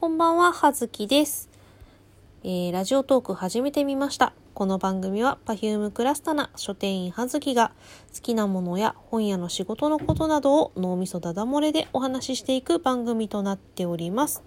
[0.00, 1.50] こんばんは、はずきです、
[2.42, 4.32] えーラジオトーク始めてみました。
[4.54, 7.72] この番組は Perfume クラスタな書店員はずきが
[8.14, 14.42] 好きなものや本屋の仕事のことなどを脳みそだだ漏れでお話ししていく番組となっております。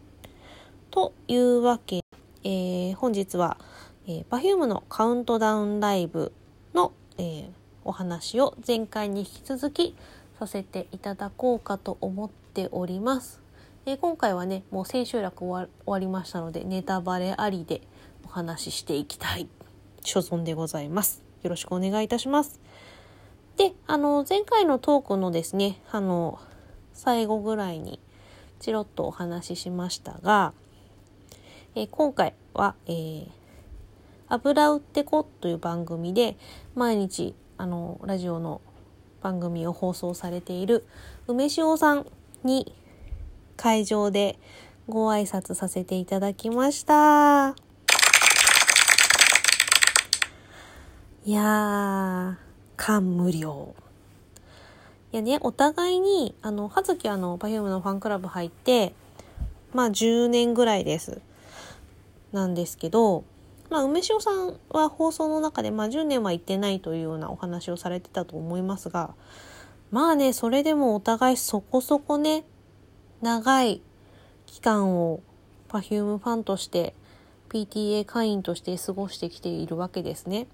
[0.90, 2.04] というわけで、
[2.46, 3.60] えー本日は、
[4.08, 6.34] えー、Perfume のカウントダウンライブ
[6.74, 7.46] の、えー
[7.86, 9.96] お話を前回に引き続き
[10.40, 13.43] させていただこうかと思っております。
[13.86, 17.82] えー今回はねもう千秋楽終わりましたのでネタバレありで
[18.26, 19.50] お話ししていきたい
[20.04, 21.22] 所存でございます。
[21.42, 22.62] よろしくお願いいたします。
[23.58, 26.40] であの前回のトークのですねあの
[26.94, 28.00] 最後ぐらいに
[28.60, 30.54] チロッとお話ししましたが、
[31.76, 33.28] えー今回は、えー
[34.30, 36.38] 油売ってこという番組で
[36.74, 38.62] 毎日あのラジオの
[39.22, 40.86] 番組を放送されている
[41.28, 42.08] 梅塩さん
[42.44, 42.74] に
[43.58, 44.38] 会場で
[44.88, 47.56] ご挨拶させていただきました。
[51.26, 52.36] いやー、
[52.76, 53.74] 感無量。
[55.12, 58.94] いやね、お互いに、あの、はずきあの、パフュームのファンクラブ入って、
[59.74, 61.22] まあ10年ぐらいです。
[62.34, 63.24] なんですけど、
[63.70, 69.16] まあ、梅塩さんは放送の中で、まあ、10年は行ってないというようなお話をされてたと思いますが、
[69.90, 72.44] まあね、それでもお互いそこそこね、
[73.24, 73.82] 長い
[74.48, 75.22] 期間を
[75.70, 76.94] Perfume ファンとして
[77.48, 80.48] PTA 会員として過ごしてきているわけですね。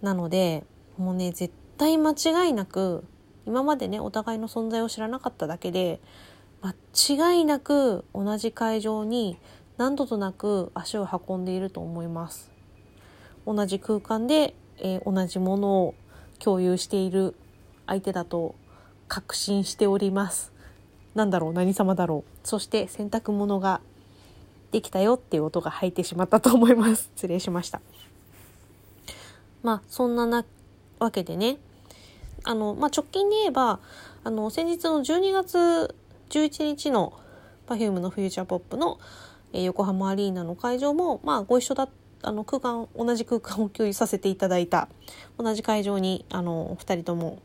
[0.00, 0.62] なので
[0.96, 3.02] もうね絶対間違いなく
[3.46, 6.00] 今までねお互いの存在を知らなかっただけで
[6.62, 9.36] 間違いなく同じ会場に
[9.76, 12.52] 何度となく足を運んでいると思います。
[13.44, 15.94] 同じ空間で、えー同じものを
[16.38, 17.34] 共有している
[17.88, 18.54] 相手だと
[19.08, 20.52] 確信しております。
[21.14, 22.46] なんだろう何様だろう。
[22.46, 23.80] そして洗濯物が
[24.70, 27.10] できたよっていう音が入ってしまったと思います。
[27.16, 27.80] 失礼しました。
[29.62, 30.44] まあそんなな
[30.98, 31.58] わけでね。
[32.44, 33.80] あの、まあ、直近で言えば
[34.24, 35.94] あの先日の12月
[36.30, 37.12] 11日の
[37.66, 38.98] Perfume のフューチャーポップの、
[39.52, 41.88] えー横浜アリーナの会場もまあご一緒だ
[42.22, 44.88] あの空間同じ空間を共有させていただいた。
[45.38, 47.38] 同じ会場にあの2人とも、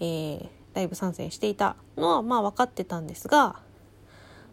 [0.00, 3.56] えーライブ参戦していたのはまあ分かってたんですが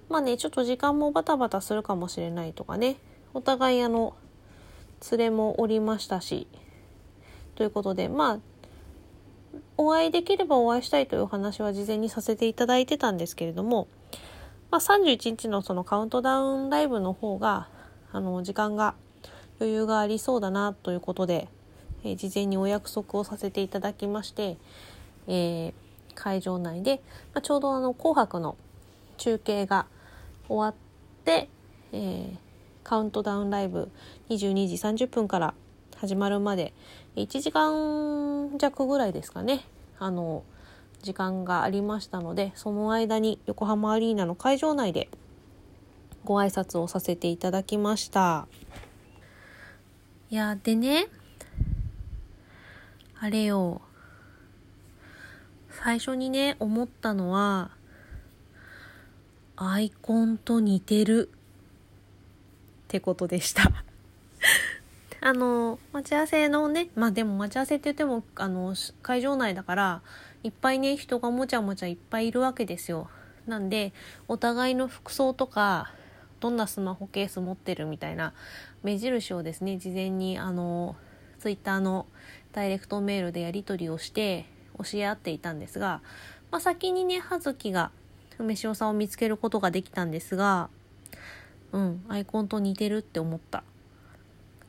[0.10, 2.98] まあねちょっと時間もバタバタするかもしれないとかね
[3.34, 4.16] お互いあの
[5.12, 6.48] 連れもおりましたし
[7.56, 8.40] ということでまあ
[9.78, 13.88] お会いできればお会いしたいというお話は事前にさせていただいてたんですけれども、
[14.72, 17.68] まあ、31日のそのカウントダウンライブの方が
[18.12, 18.96] あの時間が
[19.60, 21.48] 余裕がありそうだなということで、
[22.04, 24.58] えー事前にお約束をさせていただきまして、
[25.28, 25.74] えー
[26.18, 27.02] 会場内で、
[27.34, 28.58] まあ、ちょうどあの「紅白」の
[29.18, 29.86] 中継が
[30.48, 31.50] 終わって、
[31.92, 32.48] えー
[32.88, 33.92] カウントダウンライブ
[34.30, 35.54] 22時30分から
[35.98, 36.74] 始まるまで
[37.18, 39.66] 1時間弱ぐらいですかね。
[40.00, 40.46] あの
[41.02, 45.10] 時間がありましたのでその間に横浜アリーナの会場内で
[46.24, 48.48] ご挨拶をさせていただきました。
[50.30, 51.08] いやでね
[53.20, 53.82] あれよ。
[55.84, 57.70] 最初にね思ったのは
[59.56, 63.72] アイコンと似てるってことでした。
[65.22, 68.74] あの待ち合わせのねまあでも待ち合わせって言ってもあの
[69.04, 70.02] 会場内だから
[70.44, 73.10] いっぱいね人がもちゃもちゃいっぱいいるわけですよ。
[73.46, 73.94] なんで
[74.28, 75.94] お互いの服装とか
[76.40, 78.34] どんなスマホケース持ってるみたいな
[78.82, 80.96] 目印をですね事前にあの
[81.40, 82.08] ツイッターの
[82.52, 86.02] ダイレクトメールでやり取りをして教え合っていたんですが、
[86.52, 87.92] まあ、先にね葉月が
[88.40, 90.70] 梅塩さんを見つけることができたんですが
[91.72, 93.64] うんアイコンと似てるって思った。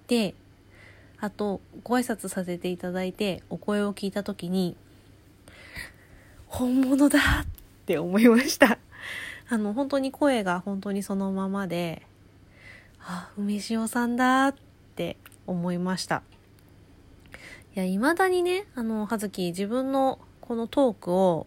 [0.08, 0.34] で
[1.20, 4.76] あとご挨拶させていただいてお声を聞いた時に
[6.46, 7.46] 本物だっ
[7.86, 8.78] て思いました。
[9.50, 12.06] あの本当に声が本当にそのままで
[13.00, 14.54] あ梅塩さんだっ
[14.94, 15.16] て
[15.46, 16.22] 思いました。
[17.78, 21.46] いや未だにねあの葉月自分のこのトークを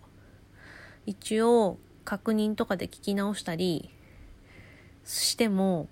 [1.06, 3.90] 一応確認とかで聞き直したり
[5.04, 5.90] しても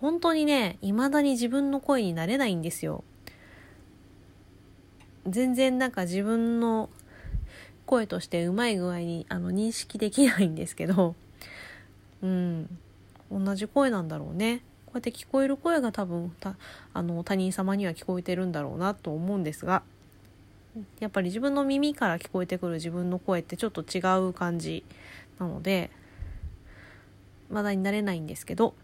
[0.00, 3.02] 本当にね未だに自分の声になれないんですよ。
[5.26, 6.88] 全然なんか自分の
[7.84, 11.16] 声としてうまい具合にあの認識できないんですけど。
[12.22, 12.78] うん。
[13.28, 14.62] 同じ声なんだろうね。
[14.90, 16.32] こうやって聞こえる声が多分
[16.92, 19.82] あの他人様には聞こえてるんだろうなと思うんですが
[20.98, 24.84] やっぱり自分の耳から聞こえてくる自分の声ってちょっと違う感じ
[25.38, 25.90] なので
[27.50, 28.74] まだになれないんですけど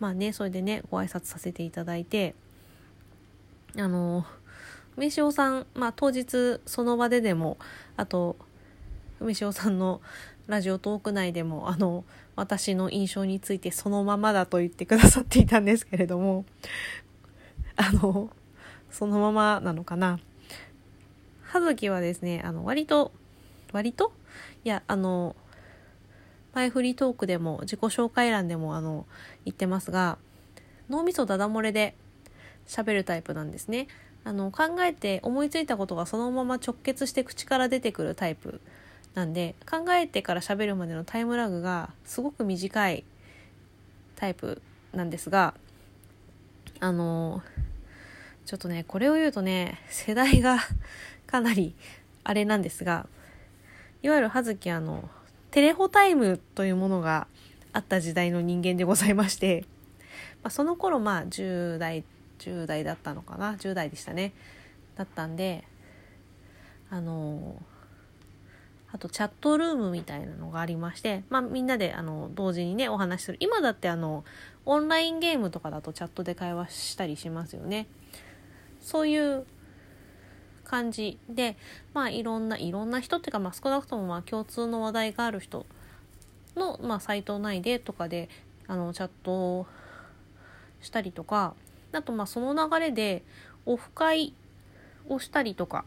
[0.00, 2.34] まあねそれでねご挨拶させていただいて
[3.76, 4.26] あの
[4.96, 7.56] 梅塩さん、まあ、当日その場ででも
[7.96, 8.36] あと
[9.20, 10.00] 梅塩さんの
[10.46, 12.04] ラジオトーク内でもあの
[12.36, 16.44] 私の印象についてそのままだと言ってくださっていたんですけれども
[17.76, 18.30] あの
[18.90, 20.18] そのままなのかな
[21.42, 23.12] 葉月はですねあの割と
[23.72, 24.12] 割と？
[24.64, 25.36] いやあの
[26.54, 29.06] 前振りトークでも自己紹介欄でもあの
[29.44, 30.18] 言ってますが
[30.88, 31.94] 脳みそダダ漏れで
[32.66, 33.88] 喋るタイプなんですね。
[34.24, 38.60] あの考えて思いついたことがそのまま直結して口から出てくるタイプ
[39.14, 43.04] なんで考えてから喋るまでのタイムラグがすごく短い
[44.16, 44.62] タイプ
[44.92, 45.54] なんですが
[46.80, 47.42] あの
[48.46, 50.58] ちょっとねこれを言うとね世代が
[51.26, 51.74] かなり
[52.24, 53.08] あれなんですが
[54.02, 55.08] いわゆる葉月あの
[55.50, 57.26] テレホタイムというものが
[57.72, 59.64] あった時代の人間でございまして、
[60.42, 62.04] まあ、その頃まあ10代
[62.38, 64.32] 10代だったのかな？10代でしたね。
[64.96, 65.64] だったんで
[66.90, 67.60] あの
[68.90, 73.38] あとチャットルームみたいなのがありまして、まあ、みんなであの同時にねお話しする。
[73.40, 74.24] 今だってあの
[74.64, 77.86] オンラインゲームとかだとチャットで会話したりしますよね。
[78.80, 79.44] そういう
[80.64, 81.56] 感じで
[81.92, 85.66] まあいろんないろんな人っていうか、まあ、少なくともまあ共通の話題がある人
[86.56, 88.28] の、まあ、サイト内でとかで
[88.66, 89.66] あのチャットを
[90.80, 91.54] したりとか
[91.92, 93.22] あとまあその流れで
[93.66, 94.34] オフ会
[95.08, 95.84] をしたりとか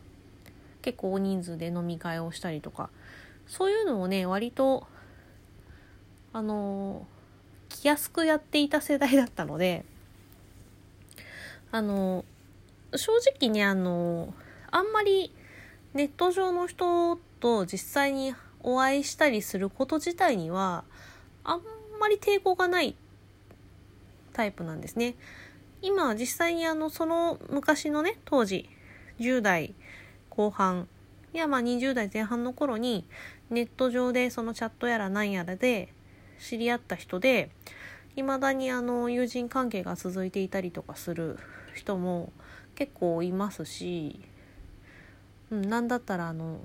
[0.82, 2.90] 結構大人数で飲み会をしたりとか
[3.48, 4.88] そういうのをね割と
[6.34, 7.06] あの
[7.70, 9.86] 気安くやっていた世代だったので
[11.72, 12.26] あの
[12.96, 14.34] 正直ねあの
[14.70, 15.34] あんまり
[15.94, 20.84] ネット上の人と実際にお会いしたりすること自体には
[21.44, 21.62] あん
[22.00, 22.96] まり抵抗がない
[24.34, 25.16] タイプなんですね。
[25.82, 28.70] 今実際にあのその昔のね当時
[29.20, 29.74] 10代
[30.32, 30.88] 後半。
[31.34, 33.06] いやまあ20代前半の頃に
[33.50, 35.94] ネット上でそのチャットやらなんやらで
[36.40, 37.52] 知り合った人で
[38.16, 41.38] 未だにあの友人関係が続いていたりとかする
[41.76, 42.34] 人も
[42.76, 44.20] 結構いますし、
[45.52, 46.60] うん、なんだったらあの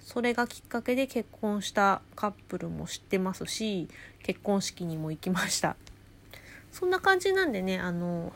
[0.00, 3.88] それがきっかけで結婚したカップルも知ってますし
[4.22, 5.76] 結婚式にも行きました。
[6.72, 8.32] そんな感じなんでねあの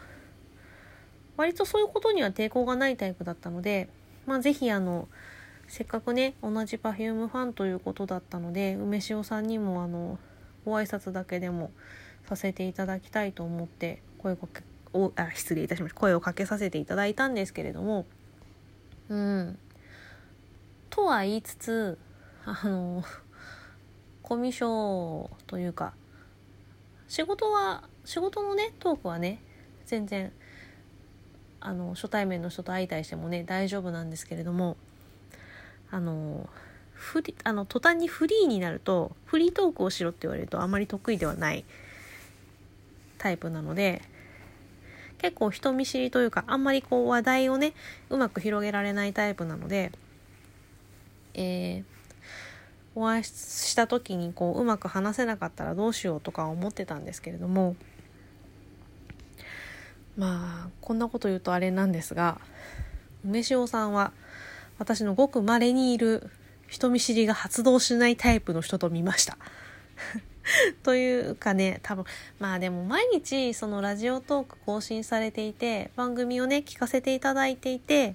[1.36, 3.88] 割とそういうことには抵抗がないタイプだったので
[4.26, 5.08] まあ是非あの
[5.68, 10.18] せっかくね同じ Perfume ファンということだったので梅塩さんにもあの
[10.64, 11.70] ご挨拶だけでも
[12.26, 14.62] させていただきたいと思って声かけ
[14.92, 16.00] おあ失礼いたしました。
[16.00, 18.06] 声をかけさせていただいたんですけれども
[19.08, 19.58] うん。
[20.90, 21.98] とは言いつつ
[22.44, 23.02] あの
[24.22, 25.94] コミュ障というか
[27.08, 29.42] 仕事は仕事のねトークはね
[29.86, 30.32] 全然
[31.64, 34.76] あの初対面の人と相対してもね大丈夫なんですけれども
[35.90, 36.48] あの
[36.92, 41.64] フリあの途端にフリーになるとフリートークをしろって言われるとあまり得意ではない
[43.16, 44.02] タイプなので
[45.18, 47.72] 結構人見知りというかあんまりこう話題をね
[48.10, 49.90] うまく広げられないタイプなので、
[51.32, 51.84] えー、
[52.94, 57.74] お会いした時にこううまく話せなかったらどうしようとか思ってたんですけれども
[60.16, 62.40] まあこんなこと言うとあれなんですが
[63.24, 64.12] 梅塩さんは
[64.78, 66.30] 私のごく稀にいる
[66.68, 69.38] 人見知りが発動しないタイプの人と見ました。
[70.82, 72.04] というかね多分
[72.38, 78.14] まあでも毎日そのラジオトーク更新されていて番組をね聞かせていただいていて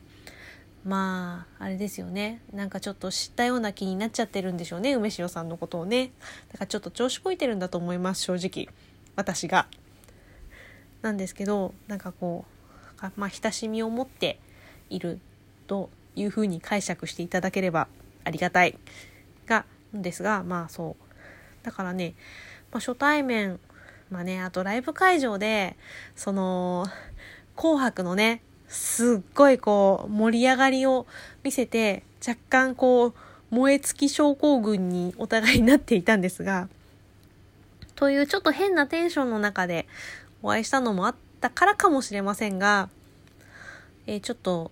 [0.84, 6.12] まああれですよねなんかちょっと知ったような気になっちゃってるんでしょうね梅塩さんのことをね
[6.51, 8.68] だからちょっと調子こいてるんだと思います正直
[9.15, 9.68] 私が。
[11.01, 12.46] なんですけどなんかこ
[13.01, 14.39] うまあ親しみを持って
[14.89, 15.20] いる
[15.68, 17.88] というふうに解釈していただければ
[18.24, 18.77] ありがたい。
[19.46, 21.65] がですがまあそう。
[21.65, 22.13] だからね、
[22.72, 23.60] まあ、初対面
[24.10, 25.75] まあねあとライブ会場で
[26.15, 26.86] その
[27.56, 31.08] 「紅白」のねすっごいこう盛り上がりを
[31.44, 33.13] 見せて若干こう
[33.50, 36.70] 燃え尽き症候群にお互いになっていたんですが
[37.96, 39.88] というちょっと変なテンションの中で
[40.41, 42.89] お会いしたのもあったからかもしれませんが、
[44.08, 44.72] えー、ちょっと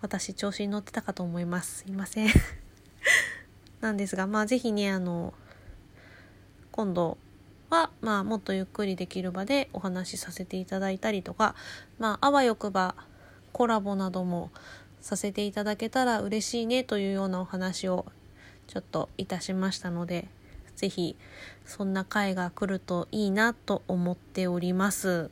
[0.00, 1.78] 私調子に乗ってたかと思います。
[1.78, 2.30] すいません
[3.80, 5.34] なんですが、まあぜひね、あの、
[6.70, 7.18] 今度
[7.70, 11.54] は、まあもっとゆっくりできる場でお話しさせていただいたりとか、
[11.98, 12.94] まああわよくば
[13.52, 14.50] コラボなども
[15.00, 18.06] させていただけたら嬉しいねというようなお話を
[18.66, 20.28] ちょっといたしましたので、
[20.78, 21.16] ぜひ
[21.66, 25.28] そんな回が来るといいなと思っております。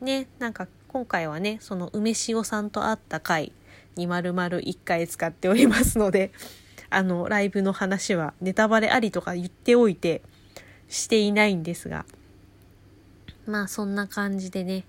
[0.00, 3.52] ね、なんか今回はね、その梅塩さんと会った回
[3.94, 6.32] に丸々1回使っておりますので、
[6.90, 10.20] あの、ライブの話はネタバレありとか言っておいて
[10.88, 12.04] していないんですが、
[13.46, 14.84] まあそんな感じでね、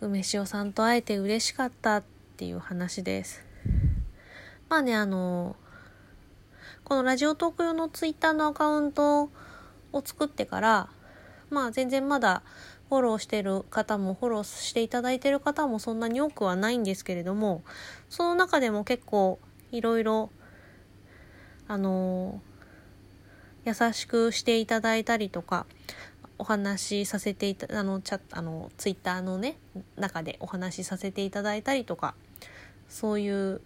[0.00, 2.04] 梅塩さんと会えて嬉しかったっ
[2.38, 3.44] ていう話です。
[4.70, 5.56] まあね、あの、
[6.90, 9.30] このラジオトーク用のツイッターのアカウント
[9.92, 10.88] を作ってから、
[11.48, 12.42] まあ全然まだ
[12.88, 17.62] フォローしてる方もフォローしていただいてる方もそんなに多くはないんですけれども、
[18.08, 19.38] その中でも結構
[19.70, 20.30] いろいろ、
[21.68, 22.42] あの
[23.64, 25.66] 優しくしていただいたりとか、
[26.38, 29.58] お話しさせていた、あの、チャあの、ツイッターのね、
[29.94, 32.16] 中でお話しさせていただいたりとか、
[32.88, 33.60] そういう、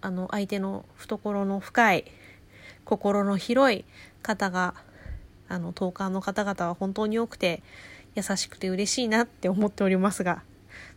[0.00, 2.10] あの、相手の懐の深い
[2.86, 3.84] 心の広い
[4.22, 4.74] 方が
[5.48, 7.62] あの投函の方々は本当に多くて
[8.14, 10.42] 優しくて嬉しいなって思っておりますが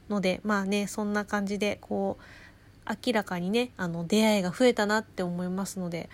[0.09, 6.09] のでまあねそんな感じでこう明らかにねあの出会いが増えたなって思いますので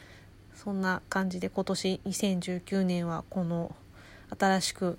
[0.56, 3.76] そんな感じで今年2019年はこの
[4.38, 4.98] 新しく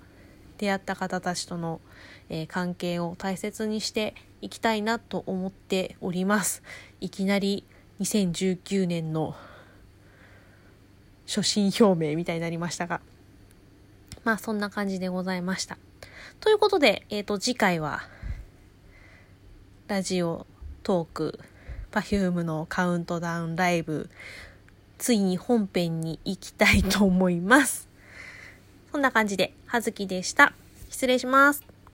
[0.57, 1.81] 出会った方たちとの、
[2.29, 6.63] えー、関係を大切にしていきたいなと思っております。
[6.99, 7.63] いきなり
[7.99, 9.35] 2019年の
[11.27, 13.01] 初心表明みたいになりましたが、
[14.23, 15.77] まあそんな感じでございました。
[16.39, 18.01] ということで、えっ、ー、と次回は、
[19.87, 20.47] ラジオ
[20.83, 21.39] トーク、
[21.91, 24.09] Perfume のカウントダウンライブ、
[24.97, 27.87] ついに本編に行きたいと思います。
[28.91, 30.53] そんな感じで、はずきでした。
[30.89, 31.66] 失礼します。